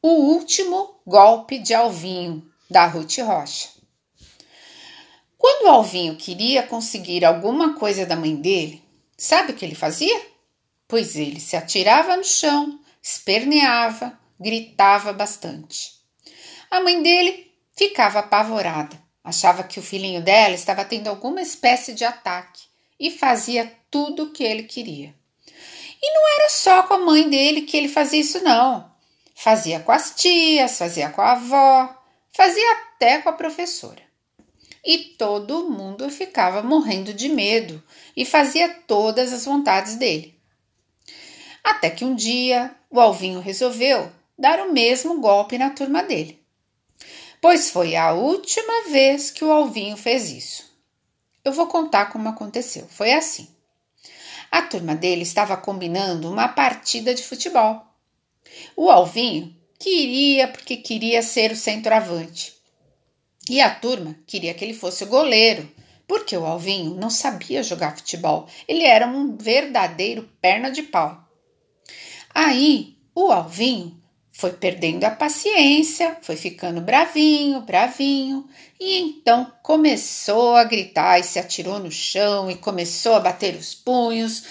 [0.00, 3.68] O último golpe de Alvinho, da Ruth Rocha.
[5.36, 8.80] Quando Alvinho queria conseguir alguma coisa da mãe dele,
[9.16, 10.16] sabe o que ele fazia?
[10.86, 15.94] Pois ele se atirava no chão, esperneava, gritava bastante.
[16.70, 22.04] A mãe dele ficava apavorada, achava que o filhinho dela estava tendo alguma espécie de
[22.04, 22.62] ataque
[23.00, 25.12] e fazia tudo o que ele queria.
[26.00, 28.96] E não era só com a mãe dele que ele fazia isso, não.
[29.40, 31.96] Fazia com as tias, fazia com a avó,
[32.32, 34.02] fazia até com a professora.
[34.84, 37.80] E todo mundo ficava morrendo de medo
[38.16, 40.36] e fazia todas as vontades dele.
[41.62, 46.42] Até que um dia o Alvinho resolveu dar o mesmo golpe na turma dele.
[47.40, 50.68] Pois foi a última vez que o Alvinho fez isso.
[51.44, 52.88] Eu vou contar como aconteceu.
[52.88, 53.48] Foi assim.
[54.50, 57.86] A turma dele estava combinando uma partida de futebol.
[58.76, 62.54] O Alvinho queria porque queria ser o centroavante.
[63.48, 65.70] E a turma queria que ele fosse o goleiro,
[66.06, 68.46] porque o Alvinho não sabia jogar futebol.
[68.66, 71.26] Ele era um verdadeiro perna de pau.
[72.34, 73.98] Aí o Alvinho
[74.38, 81.40] foi perdendo a paciência, foi ficando bravinho, bravinho, e então começou a gritar e se
[81.40, 84.44] atirou no chão e começou a bater os punhos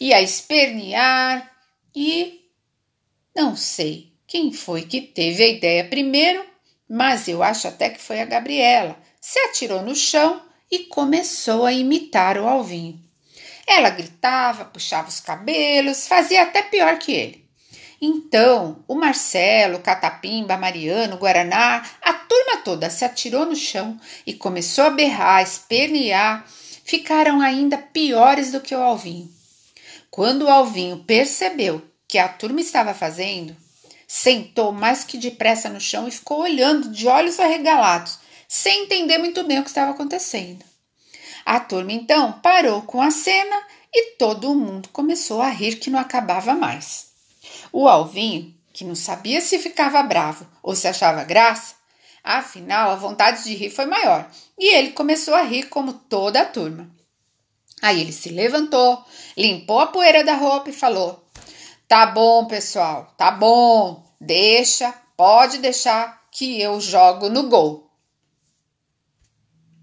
[0.00, 1.52] e a espernear
[1.94, 2.45] e
[3.36, 6.42] não sei quem foi que teve a ideia primeiro,
[6.88, 8.96] mas eu acho até que foi a Gabriela.
[9.20, 12.98] Se atirou no chão e começou a imitar o Alvinho.
[13.66, 17.46] Ela gritava, puxava os cabelos, fazia até pior que ele.
[18.00, 24.84] Então, o Marcelo, Catapimba, Mariano, Guaraná, a turma toda se atirou no chão e começou
[24.84, 26.46] a berrar, espernear.
[26.84, 29.28] Ficaram ainda piores do que o Alvinho.
[30.10, 31.82] Quando o Alvinho percebeu
[32.16, 33.54] que a turma estava fazendo,
[34.08, 39.44] sentou mais que depressa no chão e ficou olhando de olhos arregalados, sem entender muito
[39.44, 40.64] bem o que estava acontecendo.
[41.44, 43.62] A turma então parou com a cena
[43.92, 47.08] e todo mundo começou a rir que não acabava mais.
[47.70, 51.74] O Alvinho, que não sabia se ficava bravo ou se achava graça,
[52.24, 54.26] afinal a vontade de rir foi maior
[54.58, 56.90] e ele começou a rir como toda a turma.
[57.82, 59.04] Aí ele se levantou,
[59.36, 61.25] limpou a poeira da roupa e falou:
[61.88, 67.85] Tá bom, pessoal, tá bom, deixa, pode deixar que eu jogo no gol.